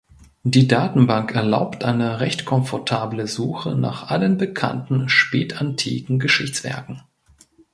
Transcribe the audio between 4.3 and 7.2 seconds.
bekannten spätantiken Geschichtswerken.